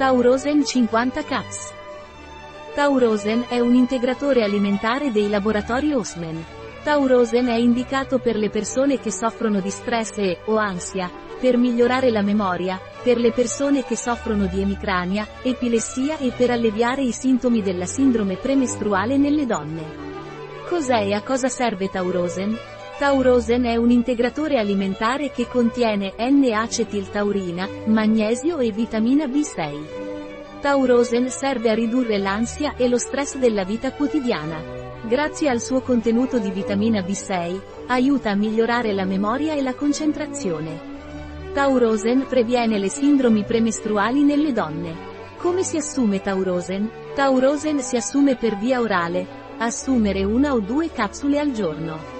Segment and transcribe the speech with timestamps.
[0.00, 1.74] Taurosen 50 Caps.
[2.74, 6.42] Taurosen è un integratore alimentare dei laboratori Osman.
[6.82, 12.10] Taurosen è indicato per le persone che soffrono di stress e, o ansia, per migliorare
[12.10, 17.60] la memoria, per le persone che soffrono di emicrania, epilessia e per alleviare i sintomi
[17.60, 19.84] della sindrome premestruale nelle donne.
[20.66, 22.56] Cos'è e a cosa serve Taurosen?
[23.00, 30.60] Taurosen è un integratore alimentare che contiene N-acetiltaurina, magnesio e vitamina B6.
[30.60, 34.60] Taurosen serve a ridurre l'ansia e lo stress della vita quotidiana.
[35.08, 40.78] Grazie al suo contenuto di vitamina B6, aiuta a migliorare la memoria e la concentrazione.
[41.54, 44.94] Taurosen previene le sindromi premestruali nelle donne.
[45.38, 46.90] Come si assume Taurosen?
[47.14, 52.19] Taurosen si assume per via orale, assumere una o due capsule al giorno.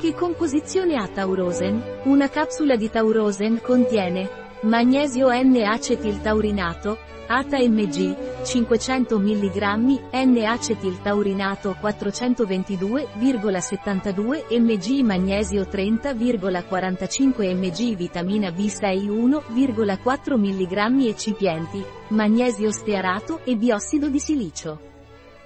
[0.00, 2.00] Che composizione ha Taurosen?
[2.04, 4.30] Una capsula di Taurosen contiene
[4.62, 6.96] magnesio N-acetiltaurinato,
[7.26, 22.72] ATA-MG, 500 mg, N-acetiltaurinato 422,72 mg magnesio 30,45 mg vitamina B6 1,4 mg eccipienti, magnesio
[22.72, 24.80] stearato e biossido di silicio.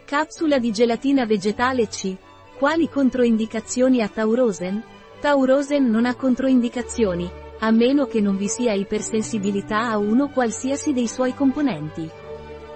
[0.05, 2.17] Capsula di gelatina vegetale C.
[2.59, 4.81] Quali controindicazioni ha Taurosen?
[5.21, 11.09] Taurosen non ha controindicazioni, a meno che non vi sia ipersensibilità a uno qualsiasi dei
[11.09, 12.09] suoi componenti.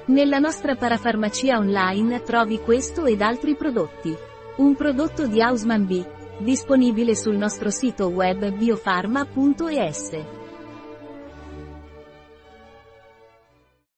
[0.06, 4.17] Nella nostra parafarmacia online trovi questo ed altri prodotti.
[4.56, 6.05] Un prodotto di Hausmann B.
[6.39, 10.38] Disponibile sul nostro sito web biofarma.es.